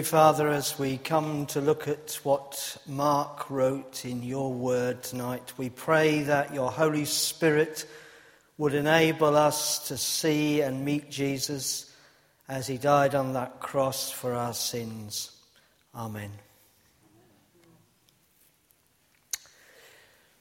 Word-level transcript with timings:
Father, 0.00 0.48
as 0.48 0.78
we 0.78 0.96
come 0.96 1.44
to 1.46 1.60
look 1.60 1.86
at 1.86 2.18
what 2.22 2.78
Mark 2.86 3.50
wrote 3.50 4.06
in 4.06 4.22
your 4.22 4.50
word 4.50 5.02
tonight, 5.02 5.52
we 5.58 5.68
pray 5.68 6.22
that 6.22 6.54
your 6.54 6.70
Holy 6.70 7.04
Spirit 7.04 7.84
would 8.56 8.72
enable 8.72 9.36
us 9.36 9.88
to 9.88 9.98
see 9.98 10.62
and 10.62 10.82
meet 10.82 11.10
Jesus 11.10 11.94
as 12.48 12.66
he 12.66 12.78
died 12.78 13.14
on 13.14 13.34
that 13.34 13.60
cross 13.60 14.10
for 14.10 14.32
our 14.32 14.54
sins. 14.54 15.30
Amen. 15.94 16.30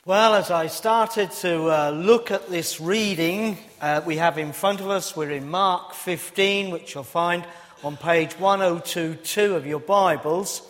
Well, 0.06 0.34
as 0.34 0.50
I 0.50 0.68
started 0.68 1.30
to 1.42 1.70
uh, 1.70 1.90
look 1.92 2.32
at 2.32 2.50
this 2.50 2.80
reading 2.80 3.58
uh, 3.82 4.02
we 4.06 4.16
have 4.16 4.38
in 4.38 4.54
front 4.54 4.80
of 4.80 4.90
us, 4.90 5.16
we're 5.16 5.32
in 5.32 5.50
Mark 5.50 5.94
15, 5.94 6.72
which 6.72 6.96
you'll 6.96 7.04
find 7.04 7.46
on 7.84 7.98
page 7.98 8.34
1022 8.38 9.56
of 9.56 9.66
your 9.66 9.80
Bibles. 9.80 10.62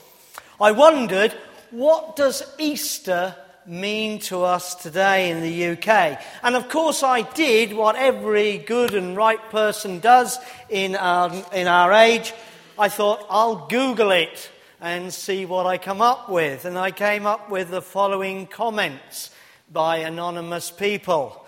I 0.62 0.72
wondered, 0.72 1.34
what 1.70 2.16
does 2.16 2.42
Easter 2.58 3.36
mean 3.66 4.20
to 4.20 4.44
us 4.44 4.76
today 4.76 5.30
in 5.30 5.42
the 5.42 5.72
UK? 5.72 6.22
And 6.42 6.56
of 6.56 6.70
course, 6.70 7.04
I 7.04 7.24
did 7.24 7.74
what 7.74 7.98
every 7.98 8.60
good 8.60 8.94
and 8.94 9.18
right 9.18 9.42
person 9.50 10.00
does 10.00 10.40
in 10.70 10.96
our, 10.96 11.34
in 11.52 11.68
our 11.68 11.92
age. 11.92 12.34
I 12.80 12.88
thought, 12.88 13.26
I'll 13.30 13.68
Google 13.68 14.12
it 14.12 14.50
and 14.80 15.14
see 15.14 15.46
what 15.46 15.66
I 15.66 15.78
come 15.78 16.02
up 16.02 16.30
with. 16.30 16.64
And 16.64 16.78
I 16.78 16.92
came 16.92 17.26
up 17.26 17.50
with 17.50 17.72
the 17.72 17.82
following 17.82 18.48
comments 18.48 19.32
by 19.70 19.98
anonymous 19.98 20.72
people. 20.72 21.41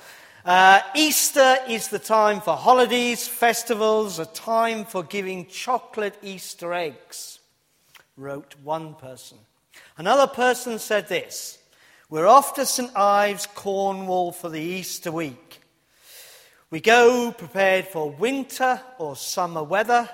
Uh, 0.46 0.82
Easter 0.94 1.56
is 1.70 1.88
the 1.88 2.00
time 2.00 2.42
for 2.42 2.58
holidays, 2.58 3.26
festivals, 3.26 4.20
a 4.20 4.26
time 4.26 4.84
for 4.84 5.02
giving 5.02 5.46
chocolate 5.46 6.18
Easter 6.22 6.74
eggs, 6.74 7.40
wrote 8.18 8.54
one 8.62 8.94
person. 8.96 9.38
Another 9.98 10.28
person 10.28 10.80
said 10.80 11.08
this 11.08 11.60
We're 12.10 12.28
off 12.28 12.56
to 12.56 12.66
St. 12.66 12.92
Ives, 12.94 13.48
Cornwall 13.56 14.34
for 14.34 14.50
the 14.50 14.60
Easter 14.60 15.14
week. 15.14 15.62
We 16.70 16.82
go 16.82 17.32
prepared 17.32 17.88
for 17.88 18.12
winter 18.12 18.82
or 18.98 19.16
summer 19.16 19.64
weather. 19.64 20.10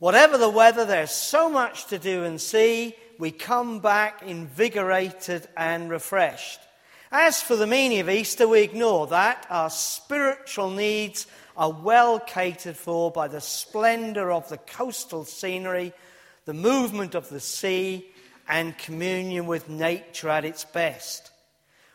Whatever 0.00 0.36
the 0.36 0.50
weather, 0.50 0.84
there's 0.84 1.12
so 1.12 1.48
much 1.48 1.86
to 1.86 1.98
do 2.00 2.24
and 2.24 2.40
see. 2.40 2.96
We 3.20 3.30
come 3.30 3.78
back 3.78 4.20
invigorated 4.24 5.46
and 5.56 5.88
refreshed. 5.88 6.58
As 7.16 7.40
for 7.40 7.54
the 7.54 7.68
meaning 7.68 8.00
of 8.00 8.10
Easter, 8.10 8.48
we 8.48 8.62
ignore 8.62 9.06
that. 9.06 9.46
Our 9.48 9.70
spiritual 9.70 10.70
needs 10.70 11.28
are 11.56 11.70
well 11.70 12.18
catered 12.18 12.76
for 12.76 13.12
by 13.12 13.28
the 13.28 13.40
splendour 13.40 14.32
of 14.32 14.48
the 14.48 14.58
coastal 14.58 15.24
scenery, 15.24 15.92
the 16.44 16.54
movement 16.54 17.14
of 17.14 17.28
the 17.28 17.38
sea, 17.38 18.04
and 18.48 18.76
communion 18.76 19.46
with 19.46 19.68
nature 19.68 20.28
at 20.28 20.44
its 20.44 20.64
best. 20.64 21.30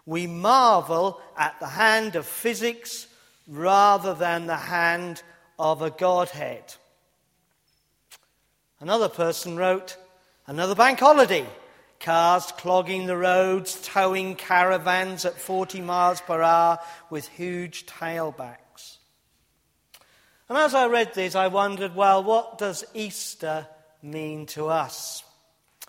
We 0.05 0.25
marvel 0.25 1.19
at 1.37 1.59
the 1.59 1.67
hand 1.67 2.15
of 2.15 2.25
physics 2.25 3.05
rather 3.45 4.13
than 4.13 4.47
the 4.47 4.55
hand 4.55 5.21
of 5.59 5.81
a 5.81 5.89
Godhead. 5.89 6.75
Another 8.79 9.09
person 9.09 9.57
wrote, 9.57 9.97
Another 10.47 10.75
bank 10.75 11.01
holiday. 11.01 11.45
Cars 11.99 12.51
clogging 12.53 13.05
the 13.05 13.17
roads, 13.17 13.79
towing 13.81 14.35
caravans 14.35 15.25
at 15.25 15.39
40 15.39 15.81
miles 15.81 16.21
per 16.21 16.41
hour 16.41 16.79
with 17.09 17.27
huge 17.27 17.85
tailbacks. 17.85 18.97
And 20.47 20.57
as 20.57 20.73
I 20.73 20.87
read 20.87 21.13
this, 21.13 21.35
I 21.35 21.47
wondered, 21.47 21.95
well, 21.95 22.23
what 22.23 22.57
does 22.57 22.83
Easter 22.93 23.67
mean 24.01 24.45
to 24.47 24.67
us? 24.67 25.23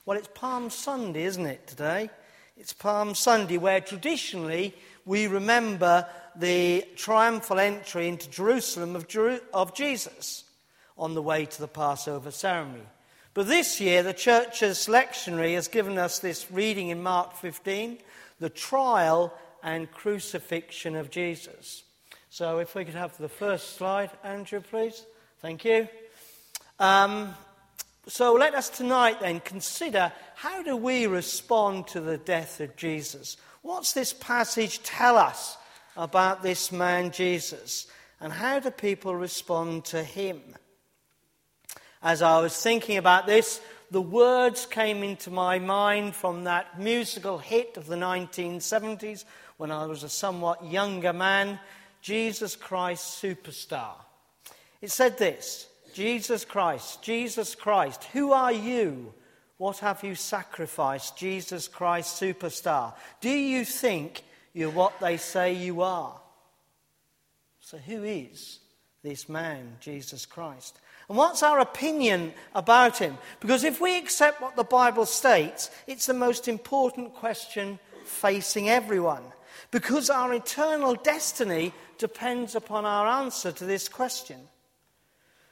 Well, 0.04 0.18
it's 0.18 0.28
Palm 0.34 0.68
Sunday, 0.70 1.24
isn't 1.24 1.46
it, 1.46 1.66
today? 1.66 2.10
It's 2.56 2.72
Palm 2.72 3.14
Sunday, 3.14 3.56
where 3.56 3.80
traditionally 3.80 4.74
we 5.06 5.28
remember 5.28 6.06
the 6.36 6.84
triumphal 6.96 7.58
entry 7.58 8.08
into 8.08 8.28
Jerusalem 8.28 8.96
of, 8.96 9.08
Jeru- 9.08 9.40
of 9.54 9.74
Jesus 9.74 10.44
on 10.98 11.14
the 11.14 11.22
way 11.22 11.46
to 11.46 11.60
the 11.60 11.68
Passover 11.68 12.30
ceremony. 12.30 12.82
But 13.40 13.48
this 13.48 13.80
year, 13.80 14.02
the 14.02 14.12
church's 14.12 14.86
lectionary 14.86 15.54
has 15.54 15.66
given 15.66 15.96
us 15.96 16.18
this 16.18 16.50
reading 16.50 16.88
in 16.88 17.02
Mark 17.02 17.34
15 17.34 17.96
the 18.38 18.50
trial 18.50 19.32
and 19.62 19.90
crucifixion 19.90 20.94
of 20.94 21.10
Jesus. 21.10 21.84
So, 22.28 22.58
if 22.58 22.74
we 22.74 22.84
could 22.84 22.96
have 22.96 23.16
the 23.16 23.30
first 23.30 23.76
slide, 23.76 24.10
Andrew, 24.22 24.60
please. 24.60 25.06
Thank 25.40 25.64
you. 25.64 25.88
Um, 26.78 27.34
so, 28.06 28.34
let 28.34 28.54
us 28.54 28.68
tonight 28.68 29.20
then 29.20 29.40
consider 29.40 30.12
how 30.34 30.62
do 30.62 30.76
we 30.76 31.06
respond 31.06 31.86
to 31.86 32.00
the 32.02 32.18
death 32.18 32.60
of 32.60 32.76
Jesus? 32.76 33.38
What's 33.62 33.94
this 33.94 34.12
passage 34.12 34.82
tell 34.82 35.16
us 35.16 35.56
about 35.96 36.42
this 36.42 36.70
man 36.70 37.10
Jesus? 37.10 37.86
And 38.20 38.34
how 38.34 38.58
do 38.58 38.70
people 38.70 39.16
respond 39.16 39.86
to 39.86 40.04
him? 40.04 40.42
As 42.02 42.22
I 42.22 42.40
was 42.40 42.56
thinking 42.60 42.96
about 42.96 43.26
this, 43.26 43.60
the 43.90 44.00
words 44.00 44.66
came 44.66 45.02
into 45.02 45.30
my 45.30 45.58
mind 45.58 46.14
from 46.14 46.44
that 46.44 46.80
musical 46.80 47.38
hit 47.38 47.76
of 47.76 47.86
the 47.86 47.96
1970s 47.96 49.24
when 49.56 49.70
I 49.70 49.84
was 49.86 50.02
a 50.02 50.08
somewhat 50.08 50.64
younger 50.64 51.12
man 51.12 51.58
Jesus 52.00 52.56
Christ 52.56 53.22
Superstar. 53.22 53.92
It 54.80 54.90
said 54.90 55.18
this 55.18 55.66
Jesus 55.92 56.44
Christ, 56.44 57.02
Jesus 57.02 57.54
Christ, 57.54 58.04
who 58.04 58.32
are 58.32 58.52
you? 58.52 59.12
What 59.58 59.78
have 59.80 60.02
you 60.02 60.14
sacrificed, 60.14 61.18
Jesus 61.18 61.68
Christ 61.68 62.20
Superstar? 62.20 62.94
Do 63.20 63.28
you 63.28 63.66
think 63.66 64.22
you're 64.54 64.70
what 64.70 64.98
they 65.00 65.18
say 65.18 65.52
you 65.52 65.82
are? 65.82 66.18
So, 67.60 67.76
who 67.76 68.04
is 68.04 68.59
this 69.02 69.28
man, 69.28 69.76
Jesus 69.80 70.26
Christ? 70.26 70.78
And 71.08 71.16
what's 71.16 71.42
our 71.42 71.58
opinion 71.60 72.32
about 72.54 72.98
him? 72.98 73.18
Because 73.40 73.64
if 73.64 73.80
we 73.80 73.98
accept 73.98 74.40
what 74.40 74.56
the 74.56 74.64
Bible 74.64 75.06
states, 75.06 75.70
it's 75.86 76.06
the 76.06 76.14
most 76.14 76.48
important 76.48 77.14
question 77.14 77.78
facing 78.04 78.68
everyone. 78.68 79.22
Because 79.70 80.10
our 80.10 80.32
eternal 80.34 80.94
destiny 80.94 81.72
depends 81.98 82.54
upon 82.54 82.84
our 82.84 83.06
answer 83.06 83.52
to 83.52 83.64
this 83.64 83.88
question. 83.88 84.40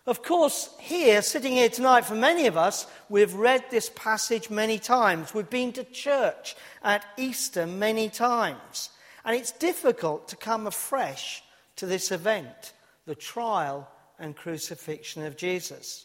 Of 0.07 0.23
course, 0.23 0.71
here, 0.81 1.21
sitting 1.21 1.53
here 1.53 1.69
tonight, 1.69 2.07
for 2.07 2.15
many 2.15 2.47
of 2.47 2.57
us, 2.57 2.87
we've 3.11 3.35
read 3.35 3.65
this 3.71 3.91
passage 3.95 4.49
many 4.49 4.79
times. 4.79 5.35
We've 5.35 5.51
been 5.51 5.73
to 5.73 5.85
church 5.85 6.57
at 6.83 7.05
Easter 7.19 7.67
many 7.67 8.09
times. 8.09 8.89
And 9.25 9.37
it's 9.37 9.53
difficult 9.53 10.29
to 10.29 10.37
come 10.37 10.67
afresh 10.67 11.43
to 11.77 11.85
this 11.85 12.11
event, 12.11 12.73
the 13.09 13.15
trial 13.15 13.89
and 14.19 14.37
crucifixion 14.37 15.25
of 15.25 15.37
Jesus. 15.37 16.05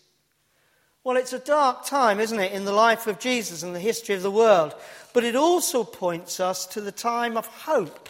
Well, 1.04 1.18
it's 1.18 1.34
a 1.34 1.40
dark 1.40 1.86
time, 1.86 2.22
isn't 2.22 2.40
it, 2.40 2.54
in 2.54 2.64
the 2.64 2.72
life 2.72 3.08
of 3.08 3.20
Jesus 3.20 3.62
and 3.62 3.76
the 3.76 3.80
history 3.80 4.16
of 4.16 4.24
the 4.24 4.32
world. 4.32 4.74
But 5.14 5.26
it 5.26 5.36
also 5.36 5.84
points 5.84 6.40
us 6.40 6.66
to 6.68 6.80
the 6.80 6.94
time 6.94 7.36
of 7.36 7.46
hope 7.46 8.08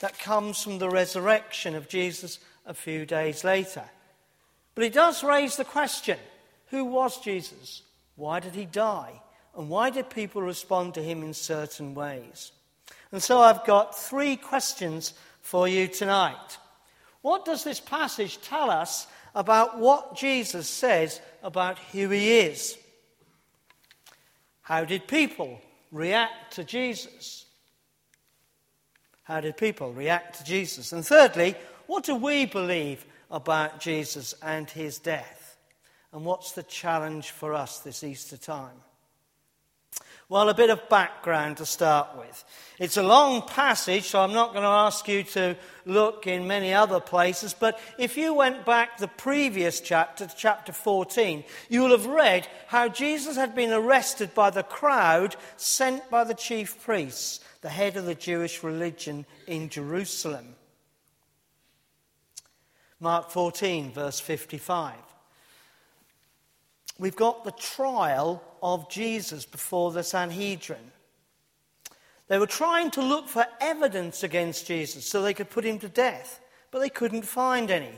that 0.00 0.20
comes 0.20 0.62
from 0.62 0.78
the 0.78 0.88
resurrection 0.88 1.74
of 1.74 1.88
Jesus 1.88 2.38
a 2.64 2.72
few 2.72 3.04
days 3.04 3.42
later. 3.42 3.82
But 4.76 4.84
it 4.84 4.92
does 4.92 5.24
raise 5.24 5.56
the 5.56 5.64
question 5.64 6.18
who 6.68 6.84
was 6.84 7.20
Jesus? 7.20 7.82
Why 8.14 8.38
did 8.38 8.54
he 8.54 8.64
die? 8.64 9.20
And 9.56 9.68
why 9.68 9.90
did 9.90 10.08
people 10.08 10.42
respond 10.42 10.94
to 10.94 11.02
him 11.02 11.22
in 11.24 11.34
certain 11.34 11.94
ways? 11.94 12.52
And 13.10 13.20
so 13.22 13.40
I've 13.40 13.64
got 13.64 13.98
three 13.98 14.36
questions 14.36 15.14
for 15.42 15.66
you 15.66 15.88
tonight. 15.88 16.58
What 17.26 17.44
does 17.44 17.64
this 17.64 17.80
passage 17.80 18.40
tell 18.40 18.70
us 18.70 19.08
about 19.36 19.78
what 19.78 20.16
Jesus 20.16 20.66
says 20.68 21.20
about 21.42 21.78
who 21.92 22.08
he 22.08 22.38
is. 22.38 22.76
How 24.62 24.84
did 24.84 25.06
people 25.06 25.60
react 25.92 26.54
to 26.54 26.64
Jesus? 26.64 27.44
How 29.24 29.40
did 29.40 29.58
people 29.58 29.92
react 29.92 30.38
to 30.38 30.44
Jesus? 30.44 30.92
And 30.92 31.04
thirdly, 31.04 31.54
what 31.86 32.04
do 32.04 32.14
we 32.14 32.46
believe 32.46 33.04
about 33.30 33.78
Jesus 33.78 34.34
and 34.42 34.68
his 34.70 34.98
death? 34.98 35.58
And 36.12 36.24
what's 36.24 36.52
the 36.52 36.62
challenge 36.62 37.30
for 37.30 37.52
us 37.52 37.80
this 37.80 38.02
Easter 38.02 38.38
time? 38.38 38.80
Well, 40.28 40.48
a 40.48 40.54
bit 40.54 40.70
of 40.70 40.88
background 40.88 41.58
to 41.58 41.66
start 41.66 42.16
with. 42.18 42.44
It's 42.80 42.96
a 42.96 43.02
long 43.02 43.42
passage, 43.42 44.04
so 44.04 44.20
I'm 44.20 44.32
not 44.32 44.52
going 44.52 44.64
to 44.64 44.68
ask 44.68 45.06
you 45.06 45.22
to 45.22 45.56
look 45.84 46.26
in 46.26 46.48
many 46.48 46.74
other 46.74 46.98
places, 46.98 47.54
but 47.54 47.78
if 47.96 48.16
you 48.16 48.34
went 48.34 48.66
back 48.66 48.98
the 48.98 49.06
previous 49.06 49.80
chapter, 49.80 50.28
chapter 50.36 50.72
14, 50.72 51.44
you 51.68 51.82
will 51.82 51.92
have 51.92 52.06
read 52.06 52.48
how 52.66 52.88
Jesus 52.88 53.36
had 53.36 53.54
been 53.54 53.72
arrested 53.72 54.34
by 54.34 54.50
the 54.50 54.64
crowd 54.64 55.36
sent 55.56 56.10
by 56.10 56.24
the 56.24 56.34
chief 56.34 56.82
priests, 56.82 57.38
the 57.60 57.68
head 57.68 57.96
of 57.96 58.04
the 58.04 58.16
Jewish 58.16 58.64
religion 58.64 59.26
in 59.46 59.68
Jerusalem. 59.68 60.56
Mark 62.98 63.30
14, 63.30 63.92
verse 63.92 64.18
55. 64.18 64.94
we've 66.98 67.14
got 67.14 67.44
the 67.44 67.52
trial 67.52 68.42
of 68.66 68.90
Jesus 68.90 69.46
before 69.46 69.92
the 69.92 70.02
Sanhedrin. 70.02 70.90
They 72.26 72.40
were 72.40 72.48
trying 72.48 72.90
to 72.90 73.00
look 73.00 73.28
for 73.28 73.46
evidence 73.60 74.24
against 74.24 74.66
Jesus 74.66 75.06
so 75.06 75.22
they 75.22 75.34
could 75.34 75.50
put 75.50 75.64
him 75.64 75.78
to 75.78 75.88
death, 75.88 76.40
but 76.72 76.80
they 76.80 76.88
couldn't 76.88 77.22
find 77.22 77.70
any. 77.70 77.92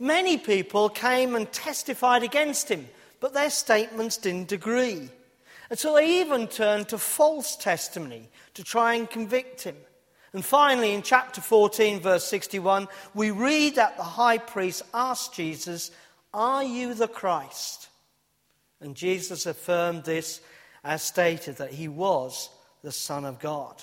Many 0.00 0.36
people 0.36 0.88
came 0.88 1.36
and 1.36 1.50
testified 1.52 2.24
against 2.24 2.68
him, 2.68 2.88
but 3.20 3.32
their 3.32 3.48
statements 3.48 4.16
didn't 4.16 4.50
agree. 4.50 5.08
And 5.70 5.78
so 5.78 5.94
they 5.94 6.20
even 6.20 6.48
turned 6.48 6.88
to 6.88 6.98
false 6.98 7.54
testimony 7.54 8.28
to 8.54 8.64
try 8.64 8.94
and 8.94 9.08
convict 9.08 9.62
him. 9.62 9.76
And 10.32 10.44
finally, 10.44 10.94
in 10.94 11.02
chapter 11.02 11.40
14, 11.40 12.00
verse 12.00 12.24
61, 12.24 12.88
we 13.14 13.30
read 13.30 13.76
that 13.76 13.96
the 13.96 14.02
high 14.02 14.38
priest 14.38 14.82
asked 14.92 15.34
Jesus, 15.34 15.92
Are 16.34 16.64
you 16.64 16.94
the 16.94 17.06
Christ? 17.06 17.87
And 18.80 18.94
Jesus 18.94 19.46
affirmed 19.46 20.04
this 20.04 20.40
as 20.84 21.02
stated 21.02 21.56
that 21.56 21.72
he 21.72 21.88
was 21.88 22.50
the 22.82 22.92
Son 22.92 23.24
of 23.24 23.38
God. 23.38 23.82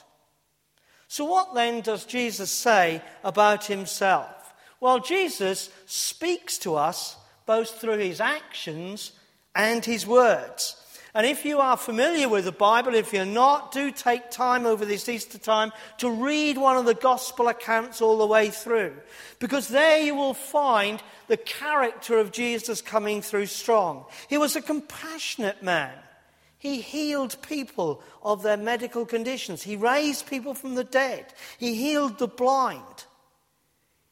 So, 1.07 1.25
what 1.25 1.53
then 1.53 1.81
does 1.81 2.05
Jesus 2.05 2.51
say 2.51 3.01
about 3.23 3.65
himself? 3.65 4.53
Well, 4.79 4.99
Jesus 4.99 5.69
speaks 5.85 6.57
to 6.59 6.75
us 6.75 7.15
both 7.45 7.79
through 7.79 7.97
his 7.97 8.19
actions 8.19 9.11
and 9.55 9.83
his 9.83 10.07
words. 10.07 10.75
And 11.15 11.25
if 11.25 11.45
you 11.45 11.59
are 11.59 11.77
familiar 11.77 12.27
with 12.27 12.43
the 12.43 12.51
Bible, 12.51 12.93
if 12.93 13.13
you're 13.13 13.23
not, 13.25 13.71
do 13.71 13.89
take 13.89 14.31
time 14.31 14.65
over 14.65 14.83
this 14.83 15.07
Easter 15.07 15.37
time 15.37 15.71
to 15.99 16.11
read 16.11 16.57
one 16.57 16.75
of 16.75 16.83
the 16.83 16.93
gospel 16.93 17.47
accounts 17.47 18.01
all 18.01 18.17
the 18.17 18.27
way 18.27 18.49
through. 18.49 18.93
Because 19.39 19.69
there 19.69 20.01
you 20.01 20.13
will 20.13 20.33
find 20.33 21.01
the 21.27 21.37
character 21.37 22.17
of 22.17 22.33
Jesus 22.33 22.81
coming 22.81 23.21
through 23.21 23.45
strong. 23.45 24.03
He 24.27 24.37
was 24.37 24.57
a 24.57 24.61
compassionate 24.61 25.63
man. 25.63 25.93
He 26.57 26.81
healed 26.81 27.37
people 27.41 28.03
of 28.21 28.43
their 28.43 28.57
medical 28.57 29.05
conditions. 29.05 29.63
He 29.63 29.77
raised 29.77 30.27
people 30.27 30.53
from 30.53 30.75
the 30.75 30.83
dead. 30.83 31.27
He 31.57 31.75
healed 31.75 32.19
the 32.19 32.27
blind. 32.27 33.05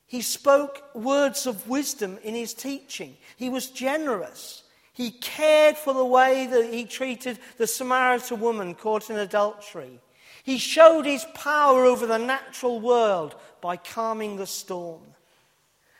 He 0.05 0.21
spoke 0.21 0.81
words 0.95 1.47
of 1.47 1.67
wisdom 1.67 2.17
in 2.23 2.33
his 2.33 2.53
teaching. 2.53 3.17
He 3.35 3.49
was 3.49 3.67
generous. 3.69 4.62
He 4.93 5.11
cared 5.11 5.75
for 5.75 5.93
the 5.93 6.05
way 6.05 6.47
that 6.47 6.71
he 6.71 6.85
treated 6.85 7.39
the 7.57 7.67
Samaritan 7.67 8.39
woman 8.39 8.75
caught 8.75 9.09
in 9.09 9.17
adultery. 9.17 9.99
He 10.43 10.57
showed 10.57 11.05
his 11.05 11.25
power 11.33 11.83
over 11.83 12.05
the 12.05 12.19
natural 12.19 12.79
world 12.79 13.35
by 13.59 13.77
calming 13.77 14.35
the 14.35 14.45
storm. 14.45 15.01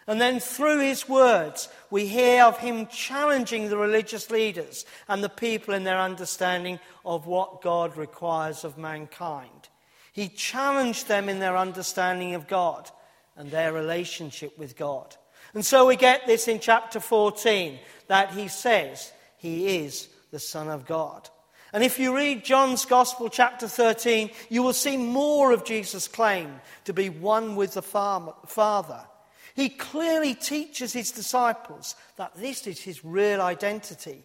And 0.06 0.20
then 0.20 0.40
through 0.40 0.82
his 0.82 1.08
words, 1.08 1.70
we 1.90 2.08
hear 2.08 2.44
of 2.44 2.58
him 2.58 2.88
challenging 2.88 3.70
the 3.70 3.78
religious 3.78 4.30
leaders 4.30 4.86
and 5.08 5.24
the 5.24 5.30
people 5.30 5.74
in 5.74 5.86
their 5.86 6.00
understanding 6.00 6.80
of 7.06 7.26
what 7.26 7.62
God 7.62 7.96
requires 7.96 8.66
of 8.66 8.78
mankind. 8.78 9.70
He 10.12 10.28
challenged 10.28 11.08
them 11.08 11.30
in 11.30 11.40
their 11.40 11.58
understanding 11.58 12.36
of 12.36 12.48
God 12.48 12.92
and 13.38 13.50
their 13.50 13.72
relationship 13.72 14.58
with 14.60 14.76
God. 14.76 15.16
And 15.54 15.66
so 15.66 15.86
we 15.86 15.96
get 15.96 16.28
this 16.28 16.48
in 16.48 16.60
chapter 16.60 17.00
14 17.00 17.80
that 18.08 18.32
he 18.32 18.48
says 18.48 19.12
he 19.38 19.78
is 19.78 20.08
the 20.32 20.40
Son 20.40 20.70
of 20.70 20.86
God. 20.86 21.30
And 21.74 21.84
if 21.84 21.98
you 21.98 22.16
read 22.16 22.46
John's 22.46 22.86
Gospel, 22.86 23.30
chapter 23.30 23.68
13, 23.68 24.30
you 24.50 24.62
will 24.62 24.74
see 24.74 24.96
more 24.96 25.52
of 25.52 25.66
Jesus' 25.66 26.08
claim 26.08 26.62
to 26.86 26.94
be 26.94 27.10
one 27.10 27.56
with 27.56 27.74
the 27.74 27.82
Father. 27.82 29.02
He 29.56 29.70
clearly 29.70 30.36
teaches 30.36 30.94
his 30.94 31.12
disciples 31.12 31.96
that 32.18 32.36
this 32.36 32.68
is 32.68 32.80
his 32.80 33.04
real 33.04 33.42
identity. 33.42 34.24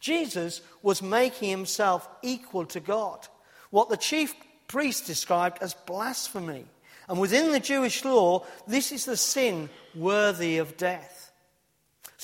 Jesus 0.00 0.62
was 0.82 1.02
making 1.02 1.50
himself 1.50 2.08
equal 2.22 2.66
to 2.66 2.80
God, 2.80 3.26
what 3.70 3.88
the 3.88 3.96
chief 3.96 4.34
priest 4.68 5.06
described 5.06 5.58
as 5.62 5.74
blasphemy. 5.74 6.64
And 7.08 7.20
within 7.20 7.52
the 7.52 7.60
Jewish 7.60 8.04
law, 8.04 8.44
this 8.66 8.90
is 8.92 9.04
the 9.04 9.16
sin 9.16 9.68
worthy 9.94 10.58
of 10.58 10.78
death. 10.78 11.23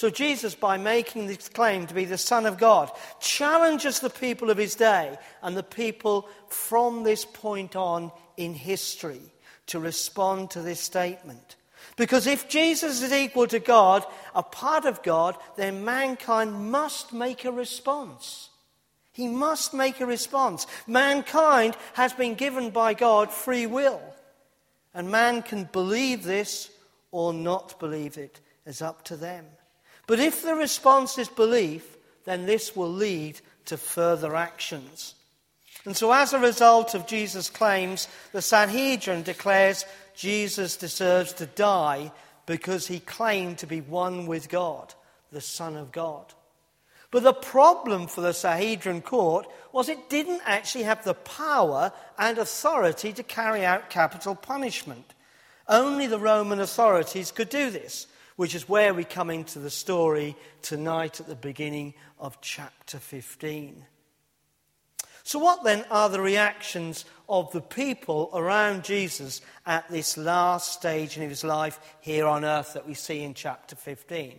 So 0.01 0.09
Jesus, 0.09 0.55
by 0.55 0.79
making 0.79 1.27
this 1.27 1.51
claim 1.51 1.87
to 1.87 1.93
be 1.93 2.07
the 2.07 2.17
Son 2.17 2.47
of 2.47 2.57
God, 2.57 2.91
challenges 3.21 4.01
the 4.01 4.09
people 4.09 4.49
of 4.49 4.57
his 4.57 4.75
day 4.75 5.19
and 5.43 5.55
the 5.55 5.63
people 5.63 6.27
from 6.49 7.03
this 7.03 7.27
point 7.27 7.77
on 7.77 8.11
in 8.39 8.55
history 8.55 9.21
to 9.67 9.79
respond 9.79 10.53
to 10.53 10.63
this 10.63 10.81
statement. 10.81 11.57
Because 11.99 12.27
if 12.27 12.49
Jesus 12.49 13.03
is 13.03 13.13
equal 13.13 13.47
to 13.49 13.59
God, 13.59 14.07
a 14.35 14.43
part 14.43 14.87
of 14.87 15.03
God, 15.03 15.37
then 15.57 15.85
mankind 15.85 16.71
must 16.71 17.13
make 17.13 17.45
a 17.45 17.53
response. 17.53 18.49
He 19.13 19.29
must 19.29 19.75
make 19.75 20.01
a 20.01 20.07
response. 20.07 20.67
Mankind 20.87 21.77
has 21.93 22.15
been 22.15 22.37
given 22.37 22.71
by 22.71 22.95
God 22.95 23.31
free 23.31 23.67
will. 23.67 24.01
And 24.95 25.11
man 25.11 25.43
can 25.43 25.65
believe 25.65 26.23
this 26.23 26.71
or 27.11 27.35
not 27.35 27.79
believe 27.79 28.17
it. 28.17 28.41
It's 28.65 28.81
up 28.81 29.05
to 29.05 29.17
them. 29.17 29.45
But 30.11 30.19
if 30.19 30.43
the 30.43 30.57
response 30.57 31.19
is 31.19 31.29
belief, 31.29 31.97
then 32.25 32.45
this 32.45 32.75
will 32.75 32.91
lead 32.91 33.41
to 33.67 33.77
further 33.77 34.35
actions. 34.35 35.15
And 35.85 35.97
so, 35.97 36.11
as 36.11 36.33
a 36.33 36.41
result 36.41 36.97
of 36.97 37.07
Jesus' 37.07 37.49
claims, 37.49 38.09
the 38.33 38.43
Sanhedrin 38.43 39.23
declares 39.23 39.85
Jesus 40.17 40.77
deserves 40.77 41.33
to 41.35 41.47
die 41.47 42.11
because 42.45 42.89
he 42.89 42.99
claimed 42.99 43.59
to 43.59 43.69
be 43.69 43.83
one 43.83 44.27
with 44.27 44.49
God, 44.49 44.93
the 45.31 45.41
Son 45.41 45.77
of 45.77 45.93
God. 45.93 46.35
But 47.13 47.23
the 47.23 47.33
problem 47.33 48.09
for 48.09 48.21
the 48.21 48.35
Sanhedrin 48.35 49.03
court 49.03 49.47
was 49.71 49.89
it 49.89 50.11
didn't 50.11 50.43
actually 50.45 50.83
have 50.83 51.05
the 51.05 51.15
power 51.15 51.93
and 52.19 52.37
authority 52.37 53.13
to 53.13 53.23
carry 53.23 53.65
out 53.65 53.91
capital 53.91 54.35
punishment. 54.35 55.15
Only 55.69 56.09
the 56.09 56.19
Roman 56.19 56.59
authorities 56.59 57.31
could 57.31 57.49
do 57.49 57.71
this, 57.71 58.09
which 58.41 58.55
is 58.55 58.71
where 58.71 58.95
we 58.95 59.05
come 59.05 59.29
into 59.29 59.59
the 59.59 59.69
story 59.69 60.35
tonight 60.63 61.21
at 61.21 61.27
the 61.27 61.35
beginning 61.35 61.93
of 62.19 62.41
chapter 62.41 62.97
15. 62.97 63.85
So, 65.25 65.39
what 65.39 65.63
then 65.63 65.85
are 65.91 66.09
the 66.09 66.23
reactions 66.23 67.05
of 67.29 67.53
the 67.53 67.61
people 67.61 68.31
around 68.33 68.83
Jesus 68.83 69.43
at 69.67 69.87
this 69.91 70.17
last 70.17 70.73
stage 70.73 71.19
in 71.19 71.29
his 71.29 71.45
life 71.45 71.79
here 72.01 72.27
on 72.27 72.47
earth 72.47 72.73
that 72.73 72.89
we 72.89 72.95
see 72.95 73.25
in 73.25 73.35
chapter 73.35 73.77
15? 73.77 74.39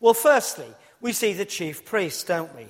Well, 0.00 0.14
firstly, 0.14 0.72
we 1.02 1.12
see 1.12 1.34
the 1.34 1.44
chief 1.44 1.84
priests, 1.84 2.24
don't 2.24 2.56
we? 2.56 2.68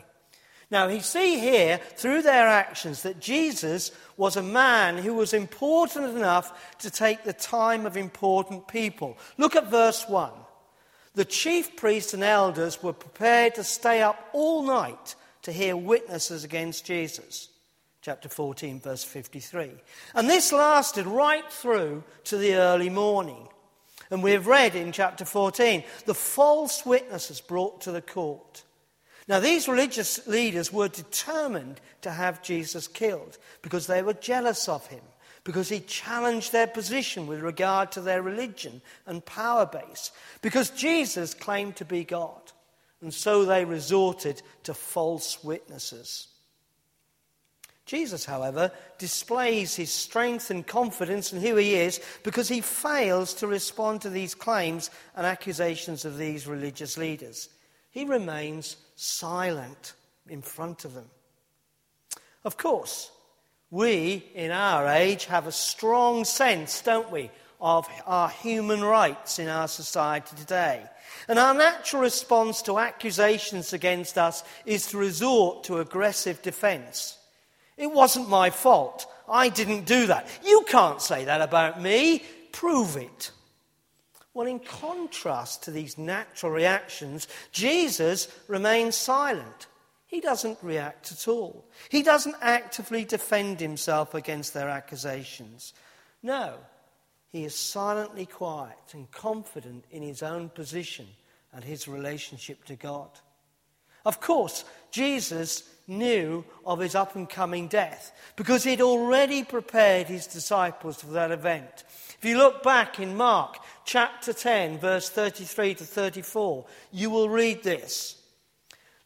Now, 0.69 0.89
we 0.89 0.99
see 0.99 1.39
here 1.39 1.79
through 1.95 2.23
their 2.23 2.49
actions 2.49 3.05
that 3.05 3.21
Jesus 3.21 3.93
was 4.17 4.37
a 4.37 4.43
man 4.43 4.99
who 4.99 5.15
was 5.15 5.33
important 5.33 6.17
enough 6.17 6.77
to 6.81 6.91
take 6.91 7.23
the 7.23 7.33
time 7.33 7.87
of 7.87 7.97
important 7.97 8.67
people. 8.67 9.17
Look 9.39 9.55
at 9.55 9.71
verse 9.71 10.09
1. 10.09 10.33
The 11.17 11.25
chief 11.25 11.77
priests 11.77 12.13
and 12.13 12.23
elders 12.23 12.83
were 12.83 12.93
prepared 12.93 13.55
to 13.55 13.65
stay 13.65 14.03
up 14.03 14.29
all 14.35 14.63
night 14.63 15.15
to 15.43 15.51
hear 15.51 15.75
witnesses 15.75 16.45
against 16.45 16.85
Jesus. 16.85 17.49
Chapter 18.03 18.29
14, 18.29 18.81
verse 18.81 19.03
53. 19.03 19.71
And 20.15 20.29
this 20.29 20.53
lasted 20.53 21.07
right 21.07 21.51
through 21.51 22.05
to 22.25 22.37
the 22.37 22.57
early 22.57 22.91
morning. 22.91 23.49
And 24.11 24.23
we 24.23 24.33
have 24.33 24.47
read 24.47 24.77
in 24.77 24.93
chapter 24.93 25.25
14 25.25 25.85
the 26.05 26.15
false 26.15 26.85
witnesses 26.85 27.41
brought 27.41 27.81
to 27.81 27.93
the 27.93 28.03
court. 28.03 28.63
Now, 29.27 29.41
these 29.41 29.69
religious 29.69 30.27
leaders 30.27 30.71
were 30.71 30.89
determined 30.89 31.81
to 32.03 32.11
have 32.11 32.43
Jesus 32.43 32.87
killed 32.87 33.39
because 33.63 33.87
they 33.87 34.03
were 34.03 34.13
jealous 34.13 34.69
of 34.69 34.87
him, 34.89 35.03
because 35.47 35.69
he 35.69 35.79
challenged 35.79 36.51
their 36.51 36.67
position 36.67 37.29
with 37.29 37.41
regard 37.41 37.93
to 37.93 38.01
their 38.01 38.21
religion 38.21 38.83
and 39.07 39.25
power 39.25 39.65
base, 39.65 40.11
because 40.43 40.71
Jesus 40.71 41.35
claimed 41.35 41.77
to 41.77 41.85
be 41.85 42.03
God. 42.03 42.41
And 43.01 43.15
so 43.15 43.45
they 43.45 43.65
resorted 43.65 44.43
to 44.65 44.75
false 44.75 45.45
witnesses. 45.45 46.27
Jesus, 47.85 48.25
however, 48.25 48.73
displays 48.99 49.77
his 49.77 49.93
strength 49.93 50.51
and 50.51 50.67
confidence 50.67 51.33
in 51.33 51.41
who 51.41 51.55
he 51.55 51.77
is 51.77 52.01
because 52.25 52.49
he 52.49 52.61
fails 52.61 53.33
to 53.35 53.47
respond 53.47 54.01
to 54.01 54.11
these 54.11 54.35
claims 54.35 54.91
and 55.15 55.25
accusations 55.25 56.05
of 56.05 56.19
these 56.19 56.49
religious 56.49 56.99
leaders. 56.99 57.51
He 57.93 58.05
remains 58.05 58.79
silent 58.97 59.93
in 60.29 60.43
front 60.43 60.85
of 60.85 60.95
them. 60.95 61.09
Of 62.43 62.57
course, 62.57 63.13
we 63.71 64.31
in 64.35 64.51
our 64.51 64.87
age 64.87 65.27
have 65.27 65.47
a 65.47 65.53
strong 65.53 66.25
sense, 66.25 66.81
don't 66.81 67.11
we, 67.11 67.31
of 67.61 67.89
our 68.07 68.29
human 68.29 68.83
rights 68.83 69.39
in 69.39 69.49
our 69.49 69.69
society 69.69 70.37
today. 70.37 70.83
And 71.29 71.39
our 71.39 71.55
natural 71.55 72.03
response 72.03 72.63
to 72.63 72.79
accusations 72.79 73.73
against 73.73 74.19
us 74.19 74.45
is 74.65 74.87
to 74.89 74.99
resort 74.99 75.65
to 75.65 75.79
aggressive 75.79 76.43
defense. 76.43 77.19
It 77.77 77.89
wasn't 77.89 78.29
my 78.29 78.51
fault. 78.51 79.07
I 79.29 79.49
didn't 79.49 79.87
do 79.87 80.07
that. 80.07 80.29
You 80.45 80.65
can't 80.69 81.03
say 81.03 81.25
that 81.25 81.43
about 81.43 81.83
me. 81.83 82.25
Prove 82.53 82.97
it. 82.97 83.33
Well, 84.35 84.47
in 84.47 84.61
contrast 84.61 85.63
to 85.65 85.71
these 85.71 85.99
natural 85.99 86.53
reactions, 86.53 87.27
Jesus 87.53 88.29
remains 88.49 88.95
silent. 88.95 89.67
He 90.07 90.21
doesn't 90.21 90.59
react 90.63 91.11
at 91.11 91.27
all. 91.29 91.65
He 91.91 92.03
doesn't 92.03 92.37
actively 92.41 93.05
defend 93.05 93.61
himself 93.61 94.15
against 94.15 94.55
their 94.55 94.69
accusations. 94.69 95.75
No, 96.23 96.55
he 97.29 97.45
is 97.45 97.55
silently 97.55 98.27
quiet 98.27 98.79
and 98.93 99.11
confident 99.11 99.85
in 99.91 100.03
his 100.03 100.23
own 100.23 100.49
position 100.49 101.07
and 101.53 101.65
his 101.65 101.89
relationship 101.89 102.65
to 102.65 102.77
God. 102.77 103.11
Of 104.05 104.21
course, 104.21 104.65
Jesus 104.93 105.69
knew 105.89 106.45
of 106.65 106.79
his 106.79 106.95
up 106.95 107.17
and 107.17 107.29
coming 107.29 107.67
death 107.67 108.13
because 108.37 108.63
he'd 108.63 108.81
already 108.81 109.43
prepared 109.43 110.07
his 110.07 110.29
disciples 110.29 111.01
for 111.03 111.09
that 111.09 111.33
event. 111.33 111.85
If 112.19 112.25
you 112.25 112.39
look 112.39 112.63
back 112.63 113.01
in 113.01 113.17
Mark 113.17 113.59
chapter 113.85 114.33
10, 114.33 114.79
verse 114.79 115.09
33 115.09 115.75
to 115.75 115.85
34, 115.85 116.65
you 116.93 117.11
will 117.11 117.29
read 117.29 117.65
this. 117.65 118.17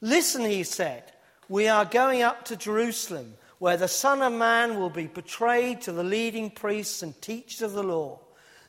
Listen, 0.01 0.45
he 0.45 0.63
said, 0.63 1.13
we 1.49 1.69
are 1.69 1.85
going 1.85 2.23
up 2.23 2.45
to 2.47 2.57
Jerusalem, 2.57 3.35
where 3.59 3.77
the 3.77 3.89
Son 3.89 4.23
of 4.23 4.33
Man 4.33 4.79
will 4.79 4.91
be 4.91 5.07
betrayed 5.07 5.83
to 5.83 5.93
the 5.93 6.05
leading 6.05 6.51
priests 6.51 7.03
and 7.03 7.21
teachers 7.21 7.61
of 7.61 7.73
the 7.73 7.83
law. 7.83 8.21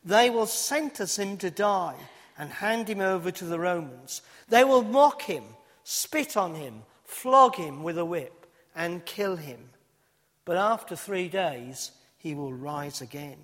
They 0.03 0.29
will 0.29 0.47
sentence 0.47 1.17
him 1.17 1.37
to 1.37 1.51
die 1.51 1.95
and 2.37 2.49
hand 2.49 2.89
him 2.89 2.99
over 2.99 3.31
to 3.31 3.45
the 3.45 3.59
Romans. 3.59 4.21
They 4.49 4.63
will 4.63 4.83
mock 4.83 5.21
him, 5.21 5.43
spit 5.83 6.35
on 6.35 6.55
him, 6.55 6.83
flog 7.05 7.55
him 7.55 7.83
with 7.83 7.97
a 7.97 8.05
whip, 8.05 8.47
and 8.75 9.05
kill 9.05 9.35
him. 9.35 9.69
But 10.43 10.57
after 10.57 10.95
three 10.95 11.29
days, 11.29 11.91
he 12.17 12.33
will 12.33 12.51
rise 12.51 12.99
again. 13.01 13.37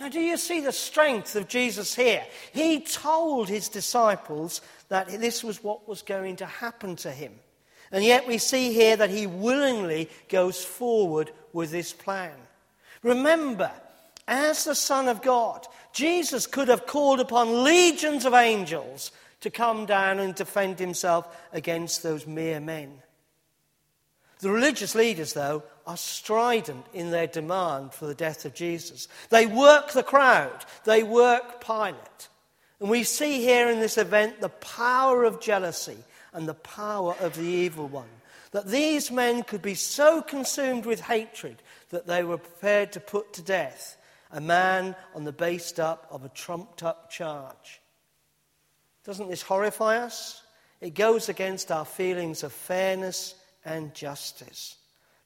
Now, 0.00 0.08
do 0.08 0.18
you 0.18 0.38
see 0.38 0.60
the 0.60 0.72
strength 0.72 1.36
of 1.36 1.46
Jesus 1.46 1.94
here? 1.94 2.24
He 2.52 2.80
told 2.80 3.50
his 3.50 3.68
disciples 3.68 4.62
that 4.88 5.08
this 5.08 5.44
was 5.44 5.62
what 5.62 5.86
was 5.86 6.00
going 6.00 6.36
to 6.36 6.46
happen 6.46 6.96
to 6.96 7.12
him. 7.12 7.34
And 7.92 8.02
yet 8.02 8.26
we 8.26 8.38
see 8.38 8.72
here 8.72 8.96
that 8.96 9.10
he 9.10 9.26
willingly 9.26 10.08
goes 10.30 10.64
forward 10.64 11.30
with 11.52 11.70
this 11.70 11.92
plan. 11.92 12.32
Remember, 13.02 13.70
as 14.26 14.64
the 14.64 14.74
Son 14.74 15.06
of 15.06 15.20
God, 15.20 15.66
Jesus 15.92 16.46
could 16.46 16.68
have 16.68 16.86
called 16.86 17.20
upon 17.20 17.62
legions 17.62 18.24
of 18.24 18.32
angels 18.32 19.12
to 19.42 19.50
come 19.50 19.84
down 19.84 20.18
and 20.18 20.34
defend 20.34 20.78
himself 20.78 21.26
against 21.52 22.02
those 22.02 22.26
mere 22.26 22.60
men. 22.60 23.02
The 24.40 24.50
religious 24.50 24.94
leaders, 24.94 25.34
though, 25.34 25.62
are 25.86 25.96
strident 25.96 26.86
in 26.94 27.10
their 27.10 27.26
demand 27.26 27.92
for 27.92 28.06
the 28.06 28.14
death 28.14 28.44
of 28.44 28.54
Jesus. 28.54 29.06
They 29.28 29.46
work 29.46 29.92
the 29.92 30.02
crowd, 30.02 30.64
they 30.84 31.02
work 31.02 31.64
Pilate. 31.64 32.28
And 32.80 32.88
we 32.88 33.04
see 33.04 33.40
here 33.42 33.68
in 33.68 33.80
this 33.80 33.98
event 33.98 34.40
the 34.40 34.48
power 34.48 35.24
of 35.24 35.40
jealousy 35.40 35.98
and 36.32 36.48
the 36.48 36.54
power 36.54 37.14
of 37.20 37.36
the 37.36 37.42
evil 37.42 37.86
one. 37.86 38.08
That 38.52 38.66
these 38.66 39.10
men 39.10 39.42
could 39.42 39.62
be 39.62 39.74
so 39.74 40.22
consumed 40.22 40.86
with 40.86 41.02
hatred 41.02 41.62
that 41.90 42.06
they 42.06 42.24
were 42.24 42.38
prepared 42.38 42.92
to 42.92 43.00
put 43.00 43.34
to 43.34 43.42
death 43.42 43.96
a 44.32 44.40
man 44.40 44.96
on 45.14 45.24
the 45.24 45.32
based 45.32 45.78
up 45.78 46.06
of 46.10 46.24
a 46.24 46.28
trumped 46.30 46.82
up 46.82 47.10
charge. 47.10 47.80
Doesn't 49.04 49.28
this 49.28 49.42
horrify 49.42 49.98
us? 49.98 50.42
It 50.80 50.94
goes 50.94 51.28
against 51.28 51.70
our 51.70 51.84
feelings 51.84 52.42
of 52.42 52.52
fairness 52.52 53.34
and 53.64 53.94
justice. 53.94 54.76